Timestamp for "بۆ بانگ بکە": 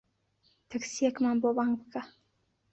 1.41-2.01